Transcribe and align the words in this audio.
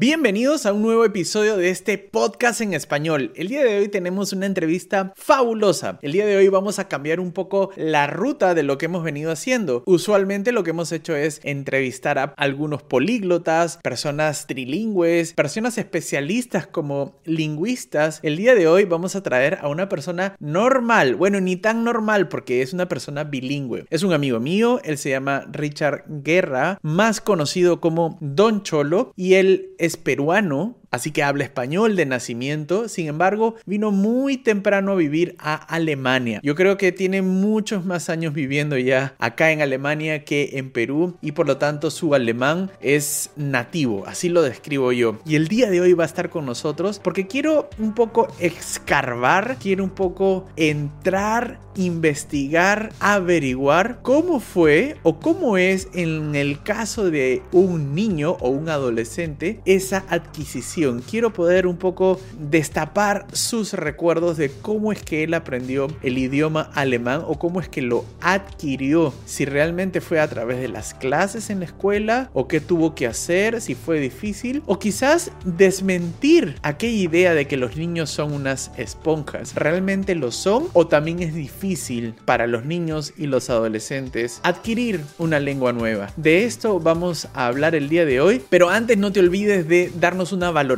Bienvenidos 0.00 0.64
a 0.64 0.72
un 0.72 0.80
nuevo 0.80 1.04
episodio 1.04 1.58
de 1.58 1.68
este 1.68 1.98
podcast 1.98 2.62
en 2.62 2.72
español. 2.72 3.34
El 3.36 3.48
día 3.48 3.62
de 3.62 3.80
hoy 3.80 3.88
tenemos 3.88 4.32
una 4.32 4.46
entrevista 4.46 5.12
fabulosa. 5.14 5.98
El 6.00 6.12
día 6.12 6.24
de 6.24 6.38
hoy 6.38 6.48
vamos 6.48 6.78
a 6.78 6.88
cambiar 6.88 7.20
un 7.20 7.32
poco 7.32 7.70
la 7.76 8.06
ruta 8.06 8.54
de 8.54 8.62
lo 8.62 8.78
que 8.78 8.86
hemos 8.86 9.04
venido 9.04 9.30
haciendo. 9.30 9.82
Usualmente 9.84 10.52
lo 10.52 10.64
que 10.64 10.70
hemos 10.70 10.90
hecho 10.92 11.14
es 11.14 11.42
entrevistar 11.44 12.18
a 12.18 12.32
algunos 12.38 12.82
políglotas, 12.82 13.78
personas 13.82 14.46
trilingües, 14.46 15.34
personas 15.34 15.76
especialistas 15.76 16.66
como 16.66 17.20
lingüistas. 17.26 18.20
El 18.22 18.38
día 18.38 18.54
de 18.54 18.68
hoy 18.68 18.86
vamos 18.86 19.16
a 19.16 19.22
traer 19.22 19.58
a 19.60 19.68
una 19.68 19.90
persona 19.90 20.34
normal. 20.40 21.14
Bueno, 21.14 21.42
ni 21.42 21.56
tan 21.56 21.84
normal 21.84 22.28
porque 22.28 22.62
es 22.62 22.72
una 22.72 22.88
persona 22.88 23.24
bilingüe. 23.24 23.84
Es 23.90 24.02
un 24.02 24.14
amigo 24.14 24.40
mío, 24.40 24.80
él 24.82 24.96
se 24.96 25.10
llama 25.10 25.44
Richard 25.52 26.04
Guerra, 26.08 26.78
más 26.80 27.20
conocido 27.20 27.82
como 27.82 28.16
Don 28.22 28.62
Cholo, 28.62 29.12
y 29.14 29.34
él 29.34 29.74
es 29.76 29.89
peruano, 29.96 30.79
así 30.90 31.12
que 31.12 31.22
habla 31.22 31.44
español 31.44 31.96
de 31.96 32.06
nacimiento, 32.06 32.88
sin 32.88 33.06
embargo, 33.06 33.56
vino 33.66 33.90
muy 33.90 34.36
temprano 34.36 34.92
a 34.92 34.96
vivir 34.96 35.36
a 35.38 35.54
Alemania. 35.54 36.40
Yo 36.42 36.54
creo 36.54 36.76
que 36.76 36.92
tiene 36.92 37.22
muchos 37.22 37.84
más 37.84 38.10
años 38.10 38.34
viviendo 38.34 38.76
ya 38.76 39.14
acá 39.18 39.52
en 39.52 39.62
Alemania 39.62 40.24
que 40.24 40.50
en 40.54 40.70
Perú 40.70 41.16
y 41.20 41.32
por 41.32 41.46
lo 41.46 41.58
tanto 41.58 41.90
su 41.90 42.14
alemán 42.14 42.70
es 42.80 43.30
nativo, 43.36 44.04
así 44.06 44.28
lo 44.28 44.42
describo 44.42 44.92
yo. 44.92 45.18
Y 45.24 45.36
el 45.36 45.48
día 45.48 45.70
de 45.70 45.80
hoy 45.80 45.92
va 45.92 46.04
a 46.04 46.06
estar 46.06 46.30
con 46.30 46.46
nosotros 46.46 47.00
porque 47.02 47.26
quiero 47.26 47.68
un 47.78 47.94
poco 47.94 48.28
escarbar, 48.40 49.56
quiero 49.60 49.84
un 49.84 49.90
poco 49.90 50.46
entrar, 50.56 51.60
investigar, 51.76 52.92
averiguar 52.98 54.00
cómo 54.02 54.40
fue 54.40 54.96
o 55.02 55.20
cómo 55.20 55.56
es 55.56 55.88
en 55.94 56.34
el 56.34 56.62
caso 56.62 57.10
de 57.10 57.42
un 57.52 57.94
niño 57.94 58.36
o 58.40 58.48
un 58.48 58.68
adolescente 58.68 59.60
esa 59.64 60.04
adquisición 60.08 60.79
Quiero 61.10 61.32
poder 61.32 61.66
un 61.66 61.76
poco 61.76 62.18
destapar 62.38 63.26
sus 63.32 63.74
recuerdos 63.74 64.38
de 64.38 64.50
cómo 64.50 64.92
es 64.92 65.02
que 65.02 65.24
él 65.24 65.34
aprendió 65.34 65.88
el 66.02 66.16
idioma 66.16 66.70
alemán 66.72 67.22
o 67.26 67.38
cómo 67.38 67.60
es 67.60 67.68
que 67.68 67.82
lo 67.82 68.06
adquirió. 68.22 69.12
Si 69.26 69.44
realmente 69.44 70.00
fue 70.00 70.20
a 70.20 70.28
través 70.28 70.58
de 70.58 70.68
las 70.68 70.94
clases 70.94 71.50
en 71.50 71.60
la 71.60 71.66
escuela 71.66 72.30
o 72.32 72.48
qué 72.48 72.60
tuvo 72.60 72.94
que 72.94 73.06
hacer, 73.06 73.60
si 73.60 73.74
fue 73.74 74.00
difícil 74.00 74.62
o 74.64 74.78
quizás 74.78 75.32
desmentir 75.44 76.56
aquella 76.62 77.02
idea 77.02 77.34
de 77.34 77.46
que 77.46 77.58
los 77.58 77.76
niños 77.76 78.08
son 78.08 78.32
unas 78.32 78.70
esponjas. 78.78 79.54
¿Realmente 79.54 80.14
lo 80.14 80.30
son 80.30 80.68
o 80.72 80.86
también 80.86 81.20
es 81.20 81.34
difícil 81.34 82.14
para 82.24 82.46
los 82.46 82.64
niños 82.64 83.12
y 83.18 83.26
los 83.26 83.50
adolescentes 83.50 84.40
adquirir 84.44 85.02
una 85.18 85.40
lengua 85.40 85.74
nueva? 85.74 86.10
De 86.16 86.44
esto 86.44 86.80
vamos 86.80 87.28
a 87.34 87.48
hablar 87.48 87.74
el 87.74 87.90
día 87.90 88.06
de 88.06 88.22
hoy, 88.22 88.42
pero 88.48 88.70
antes 88.70 88.96
no 88.96 89.12
te 89.12 89.20
olvides 89.20 89.68
de 89.68 89.92
darnos 90.00 90.32
una 90.32 90.50
valoración 90.50 90.69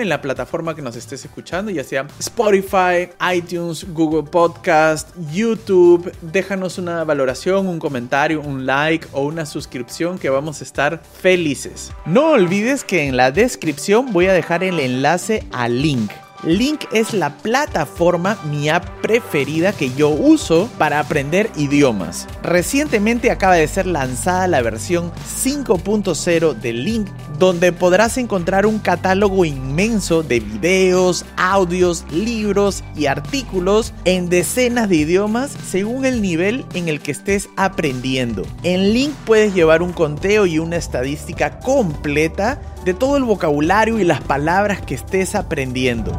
en 0.00 0.08
la 0.08 0.20
plataforma 0.20 0.74
que 0.74 0.82
nos 0.82 0.96
estés 0.96 1.24
escuchando, 1.24 1.70
ya 1.70 1.82
sea 1.82 2.06
Spotify, 2.18 3.10
iTunes, 3.34 3.86
Google 3.92 4.30
Podcast, 4.30 5.08
YouTube. 5.32 6.12
Déjanos 6.22 6.78
una 6.78 7.02
valoración, 7.04 7.66
un 7.66 7.78
comentario, 7.78 8.40
un 8.40 8.64
like 8.64 9.06
o 9.12 9.24
una 9.24 9.46
suscripción 9.46 10.18
que 10.18 10.30
vamos 10.30 10.60
a 10.60 10.64
estar 10.64 11.02
felices. 11.20 11.92
No 12.06 12.32
olvides 12.32 12.84
que 12.84 13.06
en 13.06 13.16
la 13.16 13.32
descripción 13.32 14.12
voy 14.12 14.26
a 14.26 14.32
dejar 14.32 14.62
el 14.62 14.78
enlace 14.78 15.46
al 15.52 15.82
link 15.82 16.10
Link 16.44 16.84
es 16.92 17.12
la 17.12 17.36
plataforma, 17.36 18.38
mi 18.44 18.70
app 18.70 18.88
preferida 19.02 19.72
que 19.72 19.90
yo 19.90 20.08
uso 20.08 20.70
para 20.78 20.98
aprender 20.98 21.50
idiomas. 21.56 22.26
Recientemente 22.42 23.30
acaba 23.30 23.56
de 23.56 23.68
ser 23.68 23.86
lanzada 23.86 24.46
la 24.46 24.62
versión 24.62 25.12
5.0 25.12 26.54
de 26.54 26.72
Link, 26.72 27.08
donde 27.38 27.72
podrás 27.72 28.16
encontrar 28.16 28.64
un 28.64 28.78
catálogo 28.78 29.44
inmenso 29.44 30.22
de 30.22 30.40
videos, 30.40 31.26
audios, 31.36 32.06
libros 32.10 32.84
y 32.96 33.06
artículos 33.06 33.92
en 34.04 34.30
decenas 34.30 34.88
de 34.88 34.96
idiomas 34.96 35.50
según 35.68 36.06
el 36.06 36.22
nivel 36.22 36.64
en 36.72 36.88
el 36.88 37.00
que 37.00 37.12
estés 37.12 37.50
aprendiendo. 37.56 38.46
En 38.62 38.94
Link 38.94 39.12
puedes 39.26 39.54
llevar 39.54 39.82
un 39.82 39.92
conteo 39.92 40.46
y 40.46 40.58
una 40.58 40.76
estadística 40.76 41.60
completa 41.60 42.60
de 42.84 42.94
todo 42.94 43.16
el 43.16 43.24
vocabulario 43.24 43.98
y 43.98 44.04
las 44.04 44.22
palabras 44.22 44.80
que 44.80 44.94
estés 44.94 45.34
aprendiendo. 45.34 46.18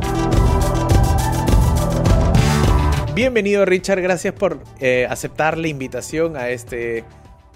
Bienvenido 3.16 3.66
Richard, 3.66 4.01
gracias 4.01 4.33
por 4.33 4.63
eh, 4.79 5.07
aceptar 5.09 5.57
la 5.57 5.67
invitación 5.67 6.38
a 6.38 6.49
este 6.49 7.03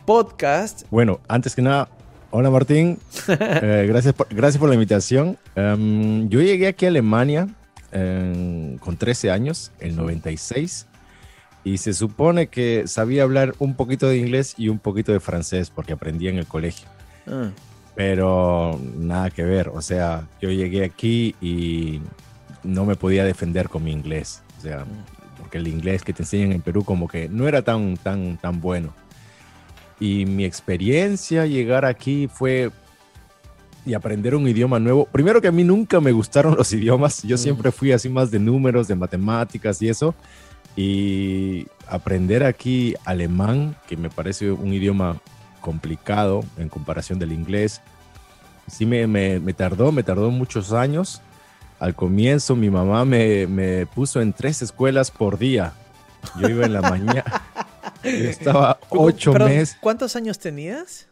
podcast. 0.05 0.83
Bueno, 0.89 1.19
antes 1.27 1.55
que 1.55 1.61
nada, 1.61 1.87
hola 2.31 2.49
Martín, 2.49 2.99
eh, 3.27 3.85
gracias, 3.87 4.13
por, 4.13 4.27
gracias 4.29 4.59
por 4.59 4.69
la 4.69 4.75
invitación. 4.75 5.37
Em, 5.55 6.27
yo 6.27 6.41
llegué 6.41 6.67
aquí 6.67 6.85
a 6.85 6.89
Alemania 6.89 7.47
em, 7.91 8.77
con 8.79 8.97
13 8.97 9.31
años, 9.31 9.71
el 9.79 9.95
96, 9.95 10.87
y 11.63 11.77
se 11.77 11.93
supone 11.93 12.47
que 12.47 12.83
sabía 12.87 13.23
hablar 13.23 13.53
un 13.59 13.75
poquito 13.75 14.09
de 14.09 14.17
inglés 14.17 14.55
y 14.57 14.69
un 14.69 14.79
poquito 14.79 15.11
de 15.11 15.19
francés 15.19 15.69
porque 15.69 15.93
aprendí 15.93 16.27
en 16.27 16.37
el 16.37 16.47
colegio. 16.47 16.87
Ah 17.27 17.51
pero 17.95 18.79
nada 18.97 19.29
que 19.29 19.43
ver. 19.43 19.69
O 19.69 19.81
sea, 19.81 20.27
yo 20.41 20.49
llegué 20.51 20.83
aquí 20.83 21.35
y 21.41 22.01
no 22.63 22.85
me 22.85 22.95
podía 22.95 23.23
defender 23.23 23.69
con 23.69 23.83
mi 23.83 23.91
inglés. 23.91 24.43
O 24.59 24.61
sea, 24.61 24.85
porque 25.39 25.57
el 25.57 25.67
inglés 25.67 26.03
que 26.03 26.13
te 26.13 26.23
enseñan 26.23 26.51
en 26.51 26.61
Perú 26.61 26.83
como 26.83 27.07
que 27.07 27.29
no 27.29 27.47
era 27.47 27.61
tan, 27.61 27.97
tan, 27.97 28.37
tan 28.37 28.59
bueno. 28.61 28.93
Y 29.99 30.25
mi 30.25 30.43
experiencia 30.43 31.45
llegar 31.45 31.85
aquí 31.85 32.27
fue 32.27 32.71
y 33.85 33.93
aprender 33.93 34.35
un 34.35 34.47
idioma 34.47 34.79
nuevo. 34.79 35.05
Primero 35.05 35.41
que 35.41 35.47
a 35.47 35.51
mí 35.51 35.63
nunca 35.63 36.01
me 36.01 36.11
gustaron 36.11 36.55
los 36.55 36.73
idiomas. 36.73 37.21
Yo 37.23 37.35
mm. 37.35 37.39
siempre 37.39 37.71
fui 37.71 37.91
así 37.91 38.09
más 38.09 38.31
de 38.31 38.39
números, 38.39 38.87
de 38.87 38.95
matemáticas 38.95 39.81
y 39.81 39.89
eso. 39.89 40.15
Y 40.75 41.67
aprender 41.87 42.43
aquí 42.43 42.95
alemán, 43.05 43.77
que 43.87 43.95
me 43.95 44.09
parece 44.09 44.51
un 44.51 44.73
idioma 44.73 45.21
complicado 45.65 46.45
en 46.57 46.69
comparación 46.69 47.17
del 47.17 47.31
inglés. 47.31 47.81
Sí 48.67 48.85
me, 48.85 49.07
me, 49.07 49.53
tardó, 49.53 49.91
me 49.91 50.03
tardó 50.03 50.29
muchos 50.29 50.73
años. 50.73 51.23
Al 51.79 51.95
comienzo 51.95 52.55
mi 52.55 52.69
mamá 52.69 53.03
me, 53.03 53.47
me 53.47 53.87
puso 53.87 54.21
en 54.21 54.31
tres 54.31 54.61
escuelas 54.61 55.09
por 55.09 55.39
día. 55.39 55.73
Yo 56.39 56.49
iba 56.49 56.67
en 56.67 56.73
la 56.73 56.81
mañana. 56.81 57.23
estaba 58.03 58.77
ocho 58.89 59.33
meses. 59.33 59.75
¿Cuántos 59.81 60.15
años 60.15 60.37
tenías? 60.37 61.07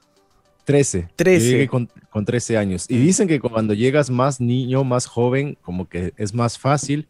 Trece. 0.65 1.09
Trece. 1.15 1.45
llegué 1.47 1.67
con, 1.67 1.89
con 2.11 2.23
13 2.23 2.57
años. 2.57 2.85
Y 2.87 2.97
dicen 2.97 3.27
que 3.27 3.39
cuando 3.39 3.73
llegas 3.73 4.11
más 4.11 4.39
niño, 4.39 4.83
más 4.83 5.07
joven, 5.07 5.57
como 5.63 5.89
que 5.89 6.13
es 6.15 6.35
más 6.35 6.59
fácil 6.59 7.07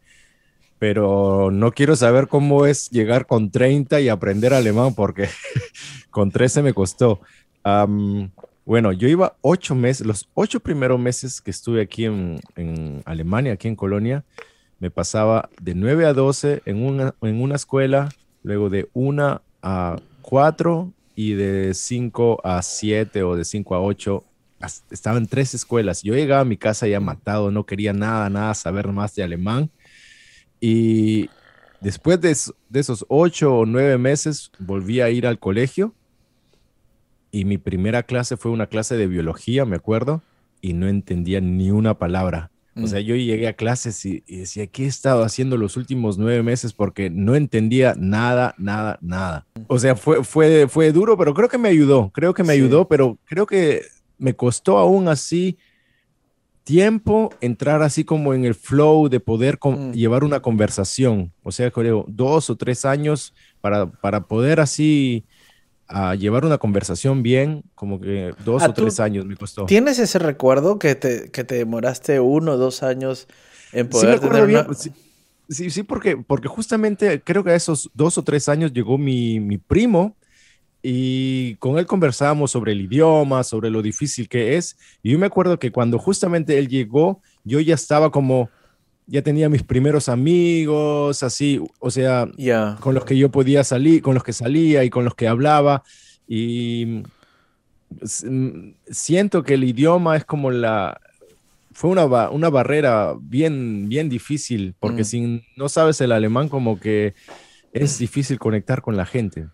pero 0.84 1.50
no 1.50 1.72
quiero 1.72 1.96
saber 1.96 2.28
cómo 2.28 2.66
es 2.66 2.90
llegar 2.90 3.26
con 3.26 3.50
30 3.50 4.02
y 4.02 4.10
aprender 4.10 4.52
alemán 4.52 4.94
porque 4.94 5.28
con 6.14 6.30
13 6.30 6.62
me 6.62 6.72
costó. 6.72 7.20
bueno, 8.64 8.92
yo 8.92 9.08
iba 9.08 9.36
ocho 9.40 9.74
meses, 9.74 10.06
los 10.06 10.28
ocho 10.34 10.60
primeros 10.60 11.00
meses 11.00 11.40
que 11.40 11.50
estuve 11.50 11.82
aquí 11.82 12.04
en, 12.04 13.02
Alemania, 13.04 13.54
aquí 13.54 13.66
en 13.66 13.74
Colonia, 13.74 14.24
me 14.78 14.92
pasaba 14.92 15.50
de 15.60 15.74
9 15.74 16.06
a 16.06 16.12
12 16.12 16.62
en 16.66 16.84
una, 16.84 17.14
en 17.20 17.42
una 17.42 17.56
escuela, 17.56 18.10
luego 18.44 18.70
de 18.70 18.88
1 18.92 19.42
a 19.62 19.96
4 20.22 20.92
y 21.16 21.32
de 21.32 21.74
5 21.74 22.40
a 22.44 22.62
7 22.62 23.22
o 23.24 23.34
de 23.34 23.44
5 23.44 23.74
a 23.74 23.80
8. 23.80 24.24
Estaba 24.92 25.18
en 25.18 25.26
tres 25.26 25.52
escuelas. 25.54 26.02
Yo 26.02 26.14
llegaba 26.14 26.42
a 26.42 26.46
mi 26.46 26.56
casa 26.56 26.86
ya 26.86 27.00
matado, 27.00 27.50
no 27.50 27.66
quería 27.66 27.92
nada, 27.92 28.30
nada 28.30 28.54
saber 28.54 28.86
más 28.88 29.14
de 29.16 29.24
alemán 29.24 29.68
y 30.60 31.28
después 31.82 32.18
de, 32.20 32.30
esos 32.30 33.04
ocho 33.08 33.58
o 33.58 33.66
nueve 33.66 33.98
meses 33.98 34.50
volví 34.58 35.02
a 35.02 35.10
ir 35.10 35.26
al 35.26 35.38
colegio 35.38 35.94
y 37.34 37.44
mi 37.44 37.58
primera 37.58 38.04
clase 38.04 38.36
fue 38.36 38.52
una 38.52 38.68
clase 38.68 38.96
de 38.96 39.08
biología, 39.08 39.64
me 39.64 39.74
acuerdo, 39.74 40.22
y 40.60 40.72
no 40.72 40.86
entendía 40.86 41.40
ni 41.40 41.72
una 41.72 41.98
palabra. 41.98 42.52
O 42.80 42.86
sea, 42.86 43.00
mm. 43.00 43.02
yo 43.02 43.16
llegué 43.16 43.48
a 43.48 43.54
clases 43.54 44.04
y, 44.06 44.22
decía, 44.28 44.68
¿qué 44.68 44.84
he 44.84 44.86
estado 44.86 45.24
haciendo 45.24 45.56
los 45.56 45.76
últimos 45.76 46.16
nueve 46.16 46.44
meses? 46.44 46.72
Porque 46.72 47.10
no 47.10 47.34
entendía 47.34 47.94
nada, 47.98 48.54
nada, 48.56 48.98
nada. 49.00 49.46
O 49.66 49.80
sea, 49.80 49.96
fue, 49.96 50.22
fue, 50.22 50.68
fue 50.68 50.92
duro, 50.92 51.18
pero 51.18 51.34
creo 51.34 51.48
que 51.48 51.58
me 51.58 51.68
ayudó, 51.68 52.10
creo 52.14 52.34
que 52.34 52.44
me 52.44 52.52
ayudó, 52.52 52.86
pero 52.86 53.18
creo 53.24 53.46
que 53.46 53.82
me 54.16 54.36
costó 54.36 54.78
aún 54.78 55.08
así 55.08 55.58
tiempo 56.62 57.30
entrar 57.40 57.82
así 57.82 58.04
como 58.04 58.32
en 58.32 58.44
el 58.44 58.54
flow 58.54 59.08
de 59.08 59.18
poder 59.18 59.58
mm. 59.60 59.90
llevar 59.90 60.22
una 60.22 60.38
conversación. 60.38 61.32
O 61.42 61.50
sea, 61.50 61.72
creo, 61.72 62.04
dos 62.06 62.48
o 62.48 62.54
tres 62.54 62.84
años 62.84 63.34
para, 63.60 63.86
para 63.86 64.20
poder 64.20 64.60
así 64.60 65.24
ah, 65.88 66.14
llevar 66.14 66.44
una 66.44 66.58
conversación 66.58 67.22
bien, 67.22 67.62
como 67.74 68.00
que 68.00 68.32
dos 68.44 68.62
ah, 68.62 68.68
o 68.68 68.74
tres 68.74 69.00
años 69.00 69.26
me 69.26 69.36
costó. 69.36 69.66
¿Tienes 69.66 69.98
ese 69.98 70.18
recuerdo 70.18 70.78
que 70.78 70.94
te, 70.94 71.30
que 71.30 71.44
te 71.44 71.56
demoraste 71.56 72.20
uno 72.20 72.52
o 72.52 72.56
dos 72.56 72.82
años 72.82 73.28
en 73.72 73.88
poder 73.88 74.18
sí, 74.18 74.28
tener 74.28 74.66
sí, 75.48 75.70
sí, 75.70 75.82
porque, 75.82 76.16
porque 76.16 76.48
justamente 76.48 77.20
creo 77.22 77.44
que 77.44 77.50
a 77.50 77.54
esos 77.54 77.90
dos 77.94 78.18
o 78.18 78.24
tres 78.24 78.48
años 78.48 78.72
llegó 78.72 78.98
mi, 78.98 79.40
mi 79.40 79.58
primo 79.58 80.16
y 80.86 81.54
con 81.56 81.78
él 81.78 81.86
conversábamos 81.86 82.50
sobre 82.50 82.72
el 82.72 82.82
idioma, 82.82 83.42
sobre 83.42 83.70
lo 83.70 83.80
difícil 83.80 84.28
que 84.28 84.56
es. 84.56 84.76
Y 85.02 85.12
yo 85.12 85.18
me 85.18 85.24
acuerdo 85.24 85.58
que 85.58 85.72
cuando 85.72 85.98
justamente 85.98 86.58
él 86.58 86.68
llegó, 86.68 87.22
yo 87.42 87.58
ya 87.60 87.74
estaba 87.74 88.10
como, 88.10 88.50
ya 89.06 89.22
tenía 89.22 89.48
mis 89.48 89.62
primeros 89.62 90.08
amigos, 90.08 91.22
así, 91.22 91.60
o 91.78 91.90
sea, 91.90 92.28
con 92.80 92.94
los 92.94 93.04
que 93.04 93.16
yo 93.16 93.30
podía 93.30 93.64
salir, 93.64 94.02
con 94.02 94.14
los 94.14 94.24
que 94.24 94.32
salía 94.32 94.84
y 94.84 94.90
con 94.90 95.04
los 95.04 95.14
que 95.14 95.28
hablaba. 95.28 95.82
Y 96.26 97.02
mm, 98.00 98.70
siento 98.90 99.42
que 99.42 99.54
el 99.54 99.64
idioma 99.64 100.16
es 100.16 100.24
como 100.24 100.50
la, 100.50 101.00
fue 101.72 101.90
una, 101.90 102.30
una 102.30 102.50
barrera 102.50 103.14
bien, 103.20 103.88
bien 103.88 104.08
difícil, 104.08 104.74
porque 104.78 105.02
mm. 105.02 105.04
si 105.04 105.44
no 105.56 105.68
sabes 105.68 106.00
el 106.00 106.12
alemán, 106.12 106.48
como 106.48 106.78
que 106.78 107.14
es 107.72 107.98
difícil 107.98 108.38
conectar 108.38 108.80
con 108.80 108.96
la 108.96 109.04
gente. 109.04 109.48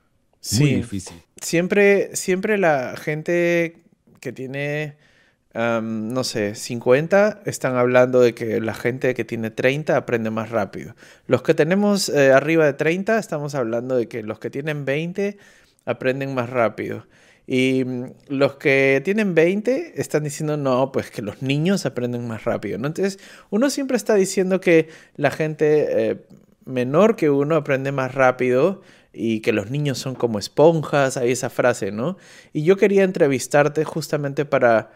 Muy 0.58 0.75
difícil. 0.75 1.17
Siempre, 1.41 2.14
siempre 2.14 2.58
la 2.58 2.97
gente 2.97 3.82
que 4.20 4.32
tiene, 4.32 4.97
no 5.55 6.25
sé, 6.25 6.55
50, 6.55 7.43
están 7.44 7.76
hablando 7.76 8.20
de 8.20 8.35
que 8.35 8.61
la 8.61 8.75
gente 8.75 9.14
que 9.14 9.25
tiene 9.25 9.50
30 9.50 9.97
aprende 9.97 10.31
más 10.31 10.50
rápido. 10.50 10.94
Los 11.26 11.43
que 11.43 11.55
tenemos 11.55 12.08
eh, 12.08 12.32
arriba 12.32 12.67
de 12.67 12.75
30, 12.75 13.19
estamos 13.19 13.55
hablando 13.55 13.97
de 13.97 14.08
que 14.08 14.23
los 14.23 14.38
que 14.38 14.50
tienen 14.50 14.85
20 14.85 15.38
aprenden 15.87 16.35
más 16.35 16.50
rápido. 16.50 17.06
Y 17.47 17.85
mm, 17.85 18.05
los 18.29 18.56
que 18.56 19.02
tienen 19.05 19.35
20 19.35 20.00
están 20.00 20.23
diciendo, 20.23 20.56
no, 20.56 20.93
pues 20.93 21.11
que 21.11 21.23
los 21.23 21.43
niños 21.43 21.85
aprenden 21.85 22.29
más 22.29 22.44
rápido. 22.44 22.76
Entonces, 22.76 23.19
uno 23.50 23.70
siempre 23.70 23.97
está 23.97 24.14
diciendo 24.14 24.61
que 24.61 24.88
la 25.17 25.32
gente 25.32 26.11
eh, 26.11 26.26
menor 26.64 27.17
que 27.17 27.31
uno 27.31 27.56
aprende 27.56 27.91
más 27.91 28.14
rápido 28.14 28.82
y 29.12 29.41
que 29.41 29.52
los 29.52 29.70
niños 29.70 29.99
son 29.99 30.14
como 30.14 30.38
esponjas, 30.38 31.17
hay 31.17 31.32
esa 31.32 31.50
frase, 31.50 31.91
¿no? 31.91 32.17
Y 32.52 32.62
yo 32.62 32.76
quería 32.76 33.02
entrevistarte 33.02 33.85
justamente 33.85 34.44
para 34.44 34.93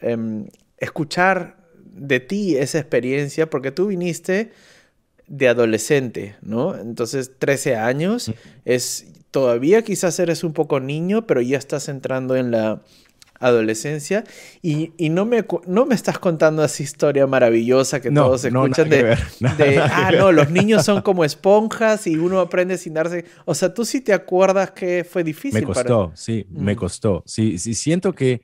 em, 0.00 0.46
escuchar 0.78 1.56
de 1.84 2.20
ti 2.20 2.56
esa 2.56 2.78
experiencia, 2.78 3.48
porque 3.48 3.70
tú 3.70 3.86
viniste 3.88 4.52
de 5.26 5.48
adolescente, 5.48 6.36
¿no? 6.42 6.76
Entonces, 6.76 7.32
13 7.38 7.76
años, 7.76 8.32
es 8.64 9.06
todavía 9.30 9.82
quizás 9.82 10.18
eres 10.18 10.44
un 10.44 10.52
poco 10.52 10.80
niño, 10.80 11.26
pero 11.26 11.40
ya 11.40 11.58
estás 11.58 11.88
entrando 11.88 12.36
en 12.36 12.50
la 12.50 12.82
adolescencia 13.40 14.24
y, 14.62 14.92
no, 15.10 15.26
me, 15.26 15.44
no 15.66 15.86
me 15.86 15.94
estás 15.94 16.18
contando 16.18 16.64
esa 16.64 16.82
historia 16.82 17.26
maravillosa 17.26 18.00
que 18.00 18.10
todos 18.10 18.44
escuchan 18.44 18.88
de, 18.88 19.16
ah, 19.80 20.12
no, 20.16 20.32
los 20.32 20.50
niños 20.50 20.84
son 20.84 21.02
como 21.02 21.24
esponjas 21.24 22.06
y 22.06 22.16
uno 22.16 22.40
aprende 22.40 22.78
sin 22.78 22.94
darse... 22.94 23.24
O 23.44 23.54
sea, 23.54 23.74
tú 23.74 23.84
sí 23.84 24.00
te 24.00 24.12
acuerdas 24.12 24.70
que 24.70 25.04
fue 25.04 25.24
difícil. 25.24 25.60
Me 25.60 25.66
costó, 25.66 26.12
sí, 26.14 26.46
me 26.50 26.76
costó. 26.76 27.22
Sí, 27.26 27.58
sí, 27.58 27.74
siento 27.74 28.14
que 28.14 28.40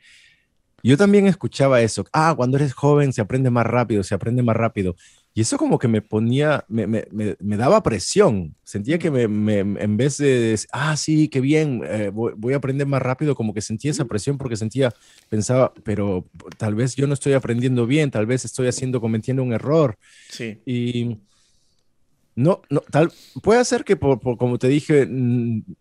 yo 0.82 0.97
también 0.97 1.27
escuchaba 1.27 1.81
eso. 1.81 2.05
Ah, 2.12 2.35
cuando 2.37 2.56
eres 2.56 2.73
joven 2.73 3.12
se 3.12 3.21
aprende 3.21 3.50
más 3.50 3.67
rápido, 3.67 4.03
se 4.03 4.15
aprende 4.15 4.43
más 4.43 4.56
rápido. 4.56 4.97
Y 5.32 5.43
eso 5.43 5.59
como 5.59 5.79
que 5.79 5.87
me 5.87 6.03
ponía, 6.03 6.65
me, 6.69 6.88
me, 6.88 7.06
me, 7.12 7.56
daba 7.56 7.82
presión. 7.85 8.56
Sentía 8.65 8.99
que 8.99 9.11
me, 9.11 9.59
en 9.61 9.97
vez 9.97 10.19
de 10.19 10.41
decir, 10.41 10.69
ah, 10.73 10.97
sí, 10.97 11.29
qué 11.29 11.41
bien, 11.41 11.82
eh, 11.87 12.11
voy, 12.12 12.53
a 12.53 12.56
aprender 12.56 12.87
más 12.88 13.00
rápido, 13.00 13.37
como 13.37 13.55
que 13.55 13.61
sentía 13.61 13.93
esa 13.93 14.06
presión 14.06 14.38
porque 14.38 14.56
sentía, 14.56 14.93
pensaba, 15.29 15.73
pero 15.85 16.27
tal 16.59 16.75
vez 16.75 16.97
yo 16.97 17.06
no 17.06 17.15
estoy 17.15 17.35
aprendiendo 17.35 17.87
bien, 17.87 18.11
tal 18.11 18.27
vez 18.27 18.44
estoy 18.44 18.67
haciendo, 18.67 19.00
cometiendo 19.00 19.44
un 19.44 19.53
error. 19.53 19.97
Sí. 20.31 20.59
Y 20.67 21.19
no, 22.35 22.62
no, 22.69 22.81
tal, 22.81 23.12
puede 23.43 23.65
ser 23.65 23.85
que, 23.85 23.94
por, 23.97 24.21
como 24.21 24.59
te 24.59 24.67
dije, 24.67 25.09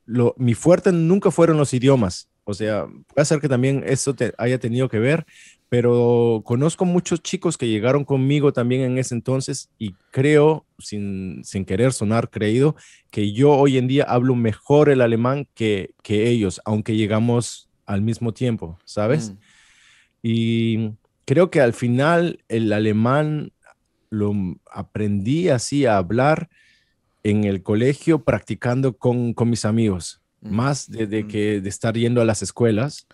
lo, 0.05 0.35
mi 0.37 0.53
fuerte 0.53 0.91
nunca 0.91 1.31
fueron 1.31 1.57
los 1.57 1.73
idiomas. 1.73 2.28
O 2.49 2.53
sea, 2.55 2.87
puede 3.13 3.25
ser 3.25 3.39
que 3.39 3.47
también 3.47 3.83
eso 3.85 4.15
te 4.15 4.33
haya 4.39 4.57
tenido 4.57 4.89
que 4.89 4.97
ver, 4.97 5.27
pero 5.69 6.41
conozco 6.43 6.83
muchos 6.83 7.21
chicos 7.21 7.59
que 7.59 7.67
llegaron 7.67 8.03
conmigo 8.03 8.53
también 8.53 8.81
en 8.81 8.97
ese 8.97 9.13
entonces 9.13 9.69
y 9.77 9.93
creo, 10.09 10.65
sin, 10.79 11.43
querer 11.67 11.93
sonar 11.93 12.31
creído, 12.31 12.75
que 13.11 13.33
yo 13.33 13.51
hoy 13.51 13.77
en 13.77 13.87
día 13.87 14.03
hablo 14.03 14.33
mejor 14.33 14.89
el 14.89 15.01
alemán 15.01 15.47
que, 15.53 15.93
ellos, 16.07 16.59
aunque 16.65 16.95
llegamos 16.95 17.69
al 17.85 18.01
mismo 18.01 18.33
tiempo, 18.33 18.79
¿sabes? 18.83 19.29
Mm. 19.29 19.37
Y 20.23 20.91
creo 21.25 21.51
que 21.51 21.61
al 21.61 21.73
final 21.73 22.43
el 22.47 22.73
alemán 22.73 23.51
lo 24.09 24.33
aprendí 24.71 25.49
así 25.49 25.85
a 25.85 25.97
hablar 25.97 26.49
en 27.21 27.43
el 27.43 27.61
colegio 27.61 28.23
practicando 28.23 28.97
con, 28.97 29.35
mis 29.45 29.65
amigos. 29.65 30.18
Más 30.41 30.89
de, 30.89 31.23
mm. 31.23 31.27
que 31.27 31.61
de 31.61 31.69
estar 31.69 31.95
yendo 31.95 32.21
a 32.21 32.25
las 32.25 32.41
escuelas 32.41 33.07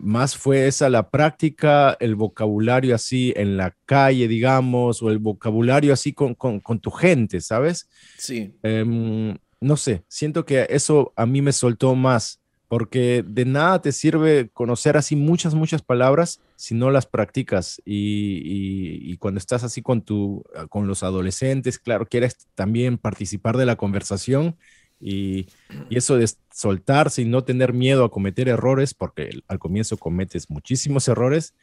más 0.00 0.36
fue 0.36 0.66
esa 0.66 0.88
la 0.88 1.10
práctica, 1.10 1.96
el 2.00 2.16
vocabulario 2.16 2.94
así 2.94 3.32
en 3.36 3.56
la 3.56 3.74
calle, 3.86 4.28
digamos, 4.28 5.02
o 5.02 5.10
el 5.10 5.18
vocabulario 5.18 5.92
así 5.92 6.12
con, 6.12 6.36
tu 6.80 6.90
gente, 6.90 7.40
¿sabes? 7.40 7.88
Sí. 8.18 8.54
Em, 8.62 9.36
no 9.60 9.76
sé, 9.76 10.04
siento 10.08 10.44
que 10.44 10.66
eso 10.70 11.12
a 11.16 11.24
mí 11.26 11.40
me 11.40 11.52
soltó 11.52 11.94
más, 11.94 12.40
porque 12.68 13.24
de 13.26 13.44
nada 13.44 13.80
te 13.80 13.92
sirve 13.92 14.50
conocer 14.52 14.96
así 14.96 15.16
muchas, 15.16 15.54
muchas 15.54 15.82
palabras 15.82 16.40
si 16.56 16.74
no 16.74 16.90
las 16.90 17.06
practicas. 17.06 17.80
Y, 17.84 19.16
cuando 19.18 19.38
estás 19.38 19.64
así 19.64 19.80
con, 19.80 20.02
tu, 20.02 20.42
con 20.68 20.86
los 20.86 21.02
adolescentes, 21.02 21.78
claro, 21.78 22.06
quieres 22.06 22.36
también 22.54 22.98
participar 22.98 23.56
de 23.56 23.64
la 23.64 23.76
conversación 23.76 24.56
y, 25.00 25.46
eso 25.90 26.16
de 26.16 26.28
soltarse 26.52 27.22
y 27.22 27.24
no 27.24 27.44
tener 27.44 27.72
miedo 27.72 28.04
a 28.04 28.10
cometer 28.10 28.48
errores, 28.48 28.94
porque 28.94 29.30
al 29.48 29.58
comienzo 29.58 29.96
cometes 29.96 30.50
muchísimos 30.50 31.08
errores, 31.08 31.54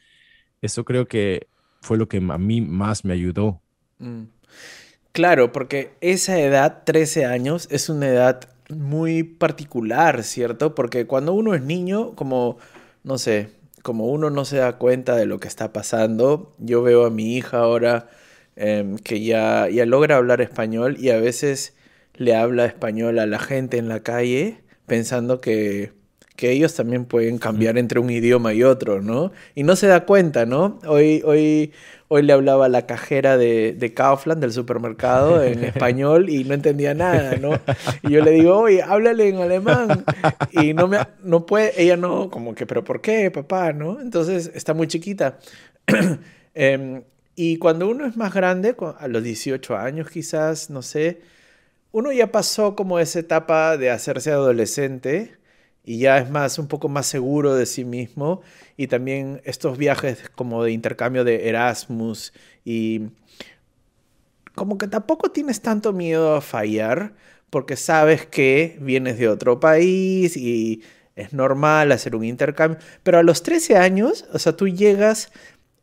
eso 0.62 0.86
creo 0.86 1.08
que 1.08 1.48
fue 1.82 1.98
lo 1.98 2.08
que 2.08 2.18
a 2.18 2.38
mí 2.38 2.62
más 2.62 3.04
me 3.04 3.14
ayudó. 3.14 3.62
Mm. 4.00 4.24
Claro, 5.12 5.52
porque 5.52 5.92
esa 6.00 6.40
edad, 6.40 6.84
13 6.86 7.26
años, 7.26 7.68
es 7.72 7.90
una 7.90 8.08
edad 8.08 8.50
muy 8.70 9.24
particular, 9.24 10.24
¿cierto? 10.24 10.74
Porque 10.76 11.06
cuando 11.06 11.34
uno 11.34 11.54
es 11.54 11.62
niño, 11.62 12.16
como, 12.16 12.58
no 13.04 13.18
sé, 13.18 13.50
como 13.82 14.08
uno 14.08 14.30
no 14.30 14.46
se 14.46 14.58
da 14.58 14.78
cuenta 14.78 15.16
de 15.16 15.26
lo 15.26 15.40
que 15.40 15.48
está 15.48 15.74
pasando, 15.74 16.56
yo 16.60 16.82
veo 16.82 17.06
a 17.06 17.10
mi 17.10 17.36
hija 17.36 17.60
ahora 17.60 18.10
em, 18.56 18.98
que 18.98 19.22
ya, 19.24 19.68
ya 19.70 19.86
logra 19.86 20.18
hablar 20.18 20.42
español 20.42 20.96
y 21.00 21.10
a 21.10 21.18
veces 21.18 21.76
le 22.16 22.36
habla 22.36 22.66
español 22.66 23.20
a 23.20 23.26
la 23.26 23.40
gente 23.40 23.78
en 23.78 23.88
la 23.88 24.02
calle 24.02 24.62
pensando 24.86 25.40
que, 25.40 25.94
ellos 26.44 26.74
también 26.74 27.06
pueden 27.06 27.38
cambiar 27.38 27.78
entre 27.78 28.00
un 28.00 28.10
idioma 28.10 28.52
y 28.52 28.64
otro, 28.64 29.00
¿no? 29.00 29.32
Y 29.54 29.62
no 29.62 29.76
se 29.76 29.86
da 29.86 30.06
cuenta, 30.06 30.48
¿no? 30.48 30.80
Hoy, 30.88 31.22
hoy, 31.24 31.72
hoy 32.08 32.24
le 32.24 32.34
hablaba 32.34 32.66
a 32.66 32.68
la 32.68 32.88
cajera 32.88 33.38
de, 33.38 33.74
de 33.74 33.94
Kaufland, 33.94 34.42
del 34.42 34.52
supermercado, 34.52 35.44
en 35.44 35.64
español 35.64 36.32
y 36.32 36.44
no 36.44 36.56
entendía 36.56 36.96
nada, 36.96 37.36
¿no? 37.38 37.60
Y 38.02 38.14
yo 38.14 38.24
le 38.24 38.32
digo, 38.32 38.58
oye, 38.58 38.82
háblale 38.82 39.30
en 39.30 39.36
alemán. 39.36 40.04
Y 40.52 40.74
no, 40.74 40.88
me, 40.88 40.98
no 41.24 41.46
puede, 41.46 41.80
ella 41.80 41.96
no, 41.96 42.32
como 42.32 42.56
que, 42.56 42.66
pero 42.66 42.84
¿por 42.84 43.02
qué, 43.02 43.30
papá? 43.30 43.72
¿No? 43.72 44.02
Entonces 44.02 44.50
está 44.56 44.74
muy 44.74 44.88
chiquita. 44.88 45.38
Em, 46.56 47.04
y 47.36 47.58
cuando 47.58 47.88
uno 47.88 48.06
es 48.06 48.18
más 48.18 48.34
grande, 48.34 48.76
a 48.98 49.08
los 49.08 49.24
18 49.24 49.78
años 49.78 50.10
quizás, 50.10 50.70
no 50.72 50.82
sé, 50.82 51.22
uno 51.92 52.12
ya 52.12 52.32
pasó 52.32 52.76
como 52.76 53.00
esa 53.00 53.20
etapa 53.20 53.78
de 53.78 53.90
hacerse 53.90 54.32
adolescente 54.32 55.38
y 55.84 56.00
ya 56.00 56.18
es 56.20 56.30
más, 56.30 56.60
un 56.60 56.68
poco 56.68 56.90
más 56.90 57.08
seguro 57.08 57.56
de 57.56 57.66
sí 57.66 57.86
mismo. 57.86 58.42
Y 58.78 58.88
también 58.88 59.42
estos 59.46 59.78
viajes 59.78 60.30
como 60.36 60.64
de 60.64 60.72
intercambio 60.72 61.24
de 61.24 61.50
Erasmus 61.50 62.34
y 62.64 63.10
como 64.56 64.78
que 64.78 64.88
tampoco 64.88 65.32
tienes 65.32 65.62
tanto 65.62 65.94
miedo 65.94 66.36
a 66.36 66.42
fallar 66.42 67.14
porque 67.50 67.76
sabes 67.76 68.26
que 68.26 68.78
vienes 68.82 69.18
de 69.18 69.28
otro 69.28 69.60
país 69.60 70.38
y 70.38 70.84
es 71.16 71.34
normal 71.34 71.92
hacer 71.92 72.16
un 72.16 72.24
intercambio, 72.24 72.80
pero 73.04 73.20
a 73.20 73.24
los 73.24 73.44
13 73.44 73.78
años, 73.78 74.26
o 74.34 74.40
sea, 74.40 74.56
tú 74.56 74.68
llegas 74.68 75.32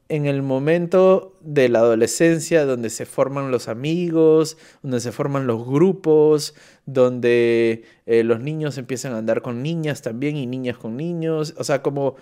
en 0.09 0.27
el 0.27 0.43
momento 0.43 1.37
de 1.41 1.69
la 1.69 1.81
adolescencia 1.81 2.65
donde 2.65 2.89
se 2.89 3.05
forman 3.05 3.51
los 3.51 3.69
amigos, 3.69 4.57
donde 4.83 5.01
se 5.01 5.13
forman 5.13 5.47
los 5.47 5.67
grupos, 5.67 6.55
donde 6.87 7.85
eh, 8.07 8.25
los 8.25 8.41
niños 8.41 8.79
empiezan 8.79 9.13
a 9.13 9.19
andar 9.19 9.43
con 9.43 9.63
niñas 9.63 10.01
también 10.01 10.37
y 10.37 10.47
niñas 10.47 10.79
con 10.79 10.97
niños, 10.97 11.55
o 11.59 11.65
sea, 11.65 11.83
como, 11.83 12.17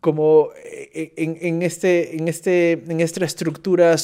como 0.00 0.50
eh, 0.64 1.12
en, 1.16 1.62
este, 1.62 2.16
en, 2.16 2.28
este, 2.28 2.72
en 2.72 3.00
esta 3.00 3.24
estructura, 3.26 3.94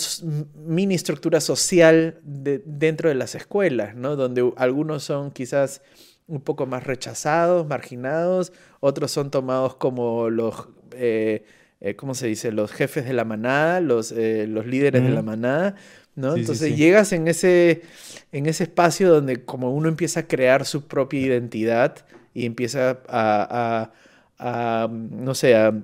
mini 0.66 0.94
estructura 0.94 1.40
social 1.40 2.20
dentro 2.22 3.08
de 3.08 3.14
las 3.14 3.34
escuelas, 3.34 3.94
¿no? 3.94 4.16
donde 4.16 4.52
algunos 4.56 5.02
son 5.04 5.30
quizás 5.30 5.80
un 6.26 6.42
poco 6.42 6.66
más 6.66 6.84
rechazados, 6.84 7.66
marginados, 7.66 8.52
otros 8.80 9.10
son 9.10 9.30
tomados 9.30 9.76
como 9.76 10.28
los... 10.28 10.68
Eh, 10.92 11.44
eh, 11.82 11.96
¿cómo 11.96 12.14
se 12.14 12.28
dice? 12.28 12.52
Los 12.52 12.70
jefes 12.70 13.04
de 13.04 13.12
la 13.12 13.24
manada, 13.24 13.80
los, 13.80 14.12
eh, 14.12 14.46
los 14.48 14.66
líderes 14.66 15.02
de 15.02 15.10
la 15.10 15.22
manada, 15.22 15.74
¿no? 16.14 16.36
Entonces 16.36 16.76
llegas 16.76 17.12
en 17.12 17.26
ese, 17.26 17.82
en 18.30 18.46
ese 18.46 18.64
espacio 18.64 19.10
donde 19.12 19.44
como 19.44 19.74
uno 19.74 19.88
empieza 19.88 20.20
a 20.20 20.28
crear 20.28 20.64
su 20.64 20.86
propia 20.86 21.20
identidad 21.20 22.06
y 22.34 22.46
empieza 22.46 23.00
a, 23.08 23.90
a, 24.38 24.84
a 24.84 24.88
no 24.88 25.34
sé, 25.34 25.56
a, 25.56 25.74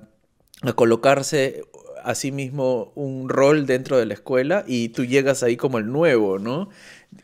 a 0.61 0.73
colocarse 0.73 1.63
a 2.01 2.15
sí 2.15 2.31
mismo 2.31 2.93
un 2.95 3.27
rol 3.27 3.65
dentro 3.65 3.97
de 3.97 4.05
la 4.05 4.13
escuela 4.13 4.63
y 4.65 4.89
tú 4.89 5.03
llegas 5.03 5.43
ahí 5.43 5.57
como 5.57 5.79
el 5.79 5.91
nuevo, 5.91 6.39
¿no? 6.39 6.69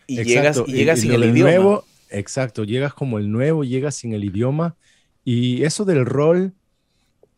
Y 0.06 0.22
llegas, 0.24 0.62
y 0.68 0.74
llegas 0.74 1.00
sin 1.00 1.14
el 1.14 1.24
idioma. 1.24 1.52
Nuevo, 1.52 1.86
exacto, 2.10 2.66
llegas 2.66 2.94
como 2.94 3.20
el 3.20 3.32
nuevo, 3.32 3.64
llegas 3.64 3.96
sin 3.96 4.12
el 4.12 4.26
idioma. 4.26 4.76
Y 5.24 5.64
eso 5.64 5.86
del 5.86 6.06
rol 6.06 6.54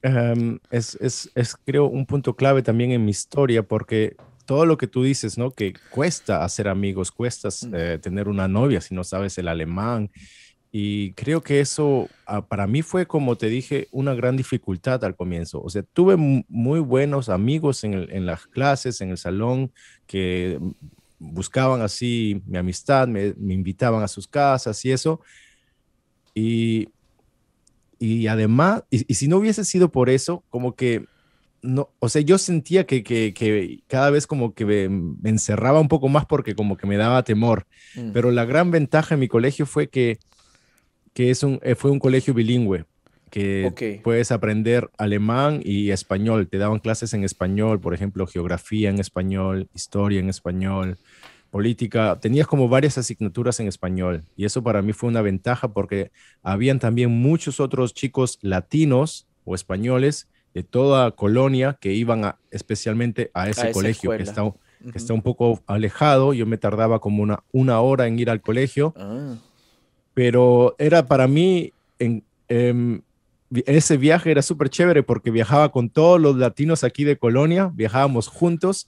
em, 0.01 0.59
es, 0.71 0.95
es, 1.01 1.29
es, 1.35 1.55
creo, 1.55 1.85
un 1.85 2.05
punto 2.05 2.35
clave 2.35 2.61
también 2.61 2.91
en 2.91 3.05
mi 3.05 3.11
historia, 3.11 3.63
porque 3.63 4.15
todo 4.45 4.65
lo 4.65 4.77
que 4.77 4.87
tú 4.87 5.03
dices, 5.03 5.37
¿no? 5.37 5.51
Que 5.51 5.73
cuesta 5.91 6.43
hacer 6.43 6.67
amigos, 6.67 7.11
cuesta 7.11 7.49
eh, 7.73 7.99
tener 8.01 8.27
una 8.27 8.47
novia 8.47 8.81
si 8.81 8.95
no 8.95 9.03
sabes 9.03 9.37
el 9.37 9.47
alemán. 9.47 10.09
Y 10.71 11.13
creo 11.13 11.41
que 11.41 11.59
eso 11.59 12.09
ah, 12.25 12.45
para 12.45 12.67
mí 12.67 12.81
fue, 12.81 13.05
como 13.07 13.37
te 13.37 13.47
dije, 13.47 13.87
una 13.91 14.13
gran 14.13 14.37
dificultad 14.37 15.03
al 15.03 15.15
comienzo. 15.15 15.61
O 15.61 15.69
sea, 15.69 15.83
tuve 15.83 16.15
muy 16.17 16.79
buenos 16.79 17.29
amigos 17.29 17.83
en, 17.83 17.93
en 17.93 18.25
las 18.25 18.47
clases, 18.47 19.01
en 19.01 19.11
el 19.11 19.17
salón, 19.17 19.71
que 20.05 20.59
buscaban 21.19 21.81
así 21.81 22.41
mi 22.45 22.57
amistad, 22.57 23.07
me, 23.07 23.33
invitaban 23.37 24.03
a 24.03 24.07
sus 24.07 24.27
casas 24.27 24.83
y 24.85 24.91
eso. 24.91 25.21
Y, 26.33 26.89
y 27.99 28.27
además, 28.27 28.83
y, 28.89 29.13
si 29.13 29.27
no 29.27 29.37
hubiese 29.37 29.65
sido 29.65 29.91
por 29.91 30.09
eso, 30.09 30.43
como 30.49 30.75
que, 30.75 31.05
no, 31.61 31.89
o 31.99 32.09
sea, 32.09 32.21
yo 32.21 32.37
sentía 32.37 32.85
que, 32.85 33.03
que, 33.03 33.79
cada 33.87 34.09
vez 34.09 34.27
como 34.27 34.53
que 34.53 34.65
me, 34.65 35.29
encerraba 35.29 35.79
un 35.79 35.87
poco 35.87 36.07
más 36.07 36.25
porque 36.25 36.55
como 36.55 36.77
que 36.77 36.87
me 36.87 36.97
daba 36.97 37.23
temor. 37.23 37.65
Mm. 37.95 38.11
Pero 38.11 38.31
la 38.31 38.45
gran 38.45 38.71
ventaja 38.71 39.15
en 39.15 39.21
mi 39.21 39.27
colegio 39.27 39.65
fue 39.65 39.89
que, 39.89 40.19
que 41.13 41.31
es 41.31 41.43
un, 41.43 41.59
eh, 41.63 41.75
fue 41.75 41.91
un 41.91 41.99
colegio 41.99 42.33
bilingüe 42.33 42.85
que 43.29 44.01
puedes 44.03 44.31
aprender 44.31 44.89
alemán 44.97 45.61
y 45.63 45.91
español. 45.91 46.47
Te 46.47 46.57
daban 46.57 46.79
clases 46.79 47.13
en 47.13 47.23
español, 47.23 47.79
por 47.79 47.93
ejemplo, 47.93 48.25
geografía 48.25 48.89
en 48.89 48.99
español, 48.99 49.67
historia 49.73 50.19
en 50.19 50.29
español, 50.29 50.97
política. 51.47 52.17
Tenías 52.19 52.47
como 52.47 52.69
varias 52.69 52.97
asignaturas 52.97 53.59
en 53.59 53.67
español 53.67 54.23
y 54.35 54.45
eso 54.45 54.63
para 54.63 54.81
mí 54.81 54.93
fue 54.93 55.09
una 55.09 55.21
ventaja 55.21 55.67
porque 55.69 56.11
habían 56.43 56.79
también 56.79 57.11
muchos 57.11 57.59
otros 57.59 57.93
chicos 57.93 58.39
latinos 58.41 59.27
o 59.45 59.55
españoles 59.55 60.27
de 60.53 60.63
toda 60.63 61.11
Colonia 61.11 61.77
que 61.79 61.93
iban 61.93 62.35
especialmente 62.51 63.31
a 63.33 63.49
ese 63.49 63.71
colegio 63.71 64.11
que 64.11 64.23
está, 64.23 64.43
que 64.91 64.97
está 64.97 65.13
un 65.13 65.21
poco 65.21 65.61
alejado. 65.67 66.33
Yo 66.33 66.45
me 66.45 66.57
tardaba 66.57 66.99
como 66.99 67.23
una, 67.23 67.43
una 67.51 67.79
hora 67.79 68.07
en 68.07 68.19
ir 68.19 68.29
al 68.29 68.41
colegio, 68.41 68.93
ah. 68.97 69.35
pero 70.13 70.75
era 70.79 71.05
para 71.05 71.27
mí 71.27 71.73
en, 71.99 72.23
em, 72.47 73.01
ese 73.65 73.97
viaje 73.97 74.31
era 74.31 74.41
súper 74.41 74.69
chévere 74.69 75.03
porque 75.03 75.31
viajaba 75.31 75.71
con 75.71 75.89
todos 75.89 76.19
los 76.19 76.35
latinos 76.35 76.83
aquí 76.83 77.03
de 77.03 77.17
Colonia, 77.17 77.71
viajábamos 77.73 78.27
juntos 78.27 78.87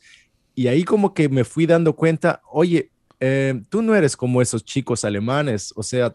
y 0.60 0.68
ahí 0.68 0.84
como 0.84 1.13
que 1.13 1.30
me 1.30 1.46
fui 1.46 1.66
dando 1.66 1.96
cuenta, 1.96 2.42
oye, 2.51 2.89
eh, 3.22 3.62
tú 3.70 3.82
no 3.82 3.96
eres 3.96 4.18
como 4.18 4.42
esos 4.42 4.66
chicos 4.66 5.06
alemanes, 5.06 5.72
o 5.78 5.84
sea, 5.84 6.13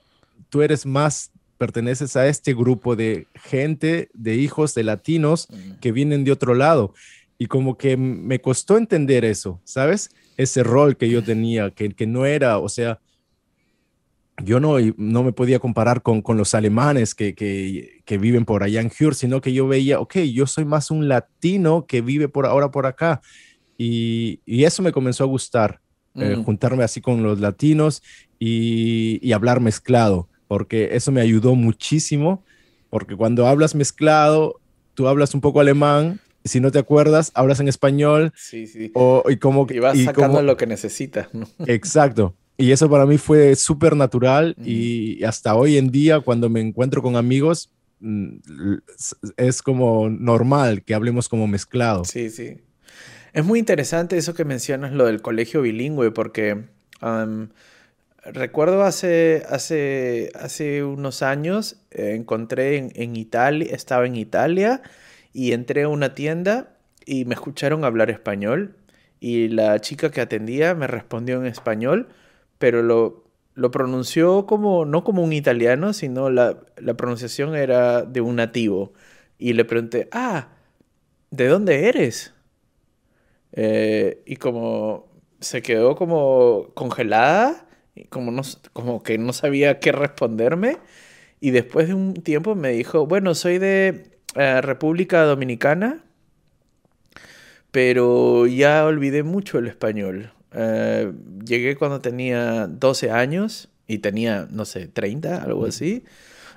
tú 0.51 0.61
eres 0.61 0.85
más, 0.85 1.31
perteneces 1.57 2.15
a 2.15 2.27
este 2.27 2.53
grupo 2.53 2.95
de 2.95 3.27
gente, 3.35 4.11
de 4.13 4.35
hijos 4.35 4.75
de 4.75 4.83
latinos 4.83 5.49
que 5.81 5.93
vienen 5.93 6.25
de 6.25 6.33
otro 6.33 6.53
lado. 6.55 6.93
Y 7.39 7.47
como 7.47 7.79
que 7.79 7.97
me 7.97 8.39
costó 8.43 8.77
entender 8.77 9.25
eso, 9.25 9.63
¿sabes? 9.65 10.11
Ese 10.37 10.63
rol 10.63 10.99
que 10.99 11.09
yo 11.09 11.25
tenía, 11.25 11.71
que, 11.71 11.95
que 11.95 12.07
no 12.07 12.27
era, 12.27 12.59
o 12.59 12.69
sea, 12.69 13.01
yo 14.45 14.61
no, 14.61 14.77
no 14.99 15.23
me 15.23 15.33
podía 15.33 15.59
comparar 15.59 16.03
con, 16.03 16.21
con 16.21 16.37
los 16.37 16.55
alemanes 16.55 17.15
que, 17.15 17.35
que, 17.35 18.03
que, 18.05 18.19
viven 18.19 18.45
por 18.45 18.63
allá 18.63 18.83
en 18.83 18.91
Hür, 18.91 19.15
sino 19.15 19.41
que 19.41 19.55
yo 19.55 19.67
veía, 19.67 20.01
ok, 20.01 20.17
yo 20.19 20.47
soy 20.47 20.67
más 20.67 20.91
un 20.91 21.09
latino 21.09 21.87
que 21.87 22.03
vive 22.03 22.29
por 22.29 22.45
ahora 22.45 22.71
por 22.71 22.85
acá. 22.85 23.23
Y, 23.76 24.40
y 24.47 24.64
eso 24.64 24.83
me 24.83 24.93
comenzó 24.93 25.25
a 25.25 25.26
gustar, 25.26 25.81
eh, 26.14 26.37
juntarme 26.45 26.85
así 26.85 27.00
con 27.00 27.23
los 27.23 27.40
latinos 27.40 28.02
y, 28.38 29.19
y, 29.21 29.33
hablar 29.33 29.61
mezclado, 29.61 30.28
porque 30.47 30.90
eso 30.93 31.11
me 31.11 31.21
ayudó 31.21 31.54
muchísimo, 31.57 32.45
porque 32.90 33.16
cuando 33.16 33.49
hablas 33.49 33.75
mezclado, 33.75 34.61
tú 34.95 35.09
hablas 35.09 35.35
un 35.35 35.40
poco 35.40 35.61
alemán. 35.61 36.21
Si 36.45 36.61
no 36.61 36.71
te 36.71 36.78
acuerdas, 36.78 37.33
hablas 37.35 37.61
en 37.61 37.69
español. 37.69 38.33
Sí, 38.37 38.66
sí. 38.66 38.90
O, 38.95 39.25
y 39.28 39.38
como 39.38 39.66
y 39.71 39.78
vas 39.78 39.99
sacando 39.99 40.43
lo 40.43 40.57
que 40.57 40.66
necesitas. 40.66 41.28
Exacto. 41.66 42.35
Y 42.57 42.71
eso 42.71 42.88
para 42.88 43.07
mí 43.07 43.19
fue 43.19 43.57
súper 43.57 43.97
natural 43.97 44.54
y 44.64 45.25
hasta 45.25 45.57
hoy 45.57 45.76
en 45.76 45.90
día 45.90 46.21
cuando 46.21 46.49
me 46.49 46.61
encuentro 46.61 47.02
con 47.02 47.16
amigos 47.16 47.73
mm, 47.99 48.37
es 49.37 49.61
como 49.61 50.09
normal 50.09 50.85
que 50.85 50.95
hablemos 50.95 51.28
como 51.28 51.49
mezclado. 51.49 52.04
Sí, 52.04 52.31
sí. 52.31 52.59
Es 53.35 53.45
muy 53.45 53.59
interesante 53.59 54.17
eso 54.17 54.33
que 54.33 54.45
mencionas, 54.45 54.93
lo 54.93 55.07
del 55.07 55.21
colegio 55.21 55.61
bilingüe, 55.61 56.11
porque 56.12 56.64
recuerdo 58.25 58.85
hace, 58.85 59.45
hace, 59.49 60.31
hace 60.35 60.83
unos 60.85 61.23
años, 61.23 61.76
eh, 61.91 62.14
encontré 62.14 62.79
en, 62.79 62.93
en 62.95 63.17
Italia, 63.17 63.69
estaba 63.71 64.07
en 64.07 64.17
Italia 64.17 64.81
y 65.35 65.53
entré 65.53 65.83
a 65.83 65.88
una 65.88 66.14
tienda 66.14 66.76
y 67.05 67.26
me 67.26 67.35
escucharon 67.35 67.85
hablar 67.85 68.11
español 68.11 68.76
y 69.21 69.49
la 69.49 69.79
chica 69.81 70.11
que 70.11 70.23
atendía 70.23 70.75
me 70.75 70.87
respondió 70.87 71.37
en 71.37 71.47
español 71.47 72.09
pero 72.59 72.83
lo, 72.83 73.25
lo 73.55 73.71
pronunció 73.71 74.47
como, 74.47 74.85
no 74.85 75.05
como 75.05 75.23
un 75.23 75.33
italiano, 75.33 75.93
sino 75.93 76.31
la, 76.31 76.59
la 76.76 76.95
pronunciación 76.95 77.55
era 77.57 78.03
de 78.03 78.21
un 78.21 78.37
nativo. 78.37 78.93
Y 79.38 79.53
le 79.55 79.64
pregunté, 79.64 80.09
ah, 80.12 80.49
¿de 81.31 81.49
dónde 81.49 81.88
eres? 81.88 82.34
Eh, 83.54 84.23
y 84.26 84.37
como 84.37 85.06
se 85.40 85.62
quedó 85.62 85.94
como 85.96 86.70
congelada, 86.75 87.66
como, 88.08 88.30
no, 88.30 88.42
como 88.73 89.02
que 89.02 89.18
no 89.18 89.32
sabía 89.32 89.78
qué 89.78 89.92
responderme. 89.92 90.78
Y 91.40 91.50
después 91.50 91.88
de 91.88 91.94
un 91.94 92.14
tiempo 92.14 92.54
me 92.54 92.70
dijo, 92.70 93.06
bueno, 93.06 93.34
soy 93.34 93.58
de 93.58 94.11
eh, 94.34 94.61
República 94.61 95.23
Dominicana, 95.25 96.04
pero 97.70 98.46
ya 98.46 98.84
olvidé 98.84 99.23
mucho 99.23 99.58
el 99.58 99.66
español. 99.66 100.32
Eh, 100.52 101.12
llegué 101.44 101.76
cuando 101.76 102.00
tenía 102.00 102.66
12 102.66 103.11
años 103.11 103.68
y 103.87 103.99
tenía, 103.99 104.49
no 104.50 104.64
sé, 104.64 104.88
30, 104.88 105.42
algo 105.42 105.66
así. 105.66 106.04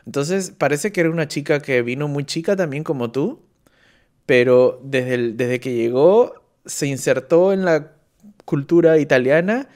Entonces 0.05 0.51
parece 0.51 0.91
que 0.91 1.01
era 1.01 1.09
una 1.09 1.27
chica 1.27 1.59
que 1.59 1.81
vino 1.81 2.07
muy 2.07 2.23
chica 2.23 2.55
también 2.55 2.83
como 2.83 3.11
tú, 3.11 3.41
pero 4.25 4.79
desde, 4.83 5.33
desde 5.33 5.59
que 5.59 5.73
llegó 5.73 6.46
se 6.67 6.88
insertó 6.88 7.53
en 7.53 7.65
la 7.65 7.91
cultura 8.45 9.00
italiana 9.00 9.67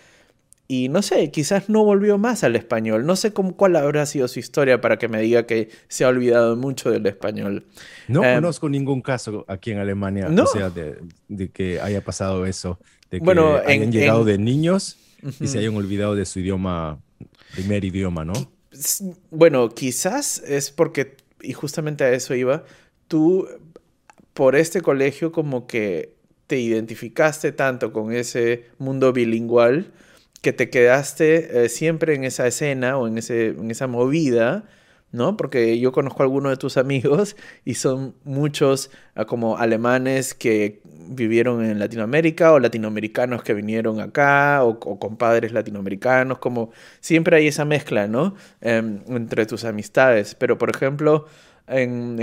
y 0.67 0.87
no 0.87 1.01
sé, 1.01 1.31
quizás 1.31 1.67
no 1.67 1.83
volvió 1.83 2.17
más 2.17 2.45
al 2.45 2.55
español. 2.55 3.05
No 3.05 3.17
sé 3.17 3.33
cómo, 3.33 3.57
cuál 3.57 3.75
habrá 3.75 4.05
sido 4.05 4.29
su 4.29 4.39
historia 4.39 4.79
para 4.79 4.97
que 4.97 5.09
me 5.09 5.21
diga 5.21 5.45
que 5.45 5.69
se 5.89 6.05
ha 6.05 6.07
olvidado 6.07 6.55
mucho 6.55 6.89
del 6.89 7.05
español. 7.07 7.65
No 8.07 8.23
em, 8.23 8.35
conozco 8.35 8.69
ningún 8.69 9.01
caso 9.01 9.43
aquí 9.49 9.71
en 9.71 9.79
Alemania, 9.79 10.29
o 10.29 10.47
sea, 10.47 10.69
de, 10.69 10.99
de, 11.27 11.49
que 11.49 11.81
haya 11.81 12.01
pasado 12.01 12.45
eso 12.45 12.79
de 13.11 13.19
que 13.19 13.25
bueno, 13.25 13.57
hayan 13.67 13.91
llegado 13.91 14.23
de 14.23 14.37
niños 14.37 14.97
y 15.41 15.47
se 15.47 15.59
hayan 15.59 15.75
olvidado 15.75 16.15
de 16.15 16.25
su 16.25 16.39
idioma, 16.39 16.99
primer 17.53 17.83
idioma, 17.83 18.23
¿no? 18.23 18.33
Bueno, 19.29 19.69
quizás 19.69 20.41
es 20.47 20.71
porque, 20.71 21.17
y 21.41 21.51
justamente 21.51 22.05
a 22.05 22.11
eso 22.11 22.33
iba, 22.33 22.63
tú 23.09 23.47
por 24.33 24.55
este 24.55 24.79
colegio 24.79 25.33
como 25.33 25.67
que 25.67 26.15
te 26.51 26.59
identificaste 26.59 27.53
tanto 27.53 27.93
con 27.93 28.11
ese 28.11 28.65
mundo 28.77 29.13
bilingüal 29.13 29.93
que 30.41 30.51
te 30.51 30.69
quedaste 30.69 31.63
eh, 31.63 31.69
siempre 31.69 32.13
en 32.13 32.25
esa 32.25 32.45
escena 32.45 32.97
o 32.97 33.07
en, 33.07 33.17
ese, 33.17 33.47
en 33.47 33.71
esa 33.71 33.87
movida 33.87 34.65
¿no? 35.13 35.37
Porque 35.37 35.79
yo 35.79 35.93
conozco 35.93 36.23
a 36.23 36.25
algunos 36.25 36.51
de 36.51 36.57
tus 36.57 36.75
amigos 36.75 37.37
y 37.63 37.75
son 37.75 38.15
muchos 38.25 38.91
ah, 39.15 39.23
como 39.23 39.59
alemanes 39.59 40.33
que 40.33 40.81
vivieron 40.83 41.63
en 41.63 41.79
Latinoamérica 41.79 42.51
o 42.51 42.59
latinoamericanos 42.59 43.43
que 43.43 43.53
vinieron 43.53 44.01
acá 44.01 44.65
o, 44.65 44.77
compadres 44.99 45.53
latinoamericanos, 45.53 46.39
como 46.39 46.71
siempre 46.99 47.37
hay 47.37 47.47
esa 47.47 47.63
mezcla, 47.63 48.07
¿no? 48.07 48.35
Em, 48.59 48.99
entre 49.07 49.45
tus 49.45 49.63
amistades. 49.63 50.35
Pero, 50.35 50.57
por 50.57 50.69
ejemplo, 50.69 51.27
en, 51.67 52.19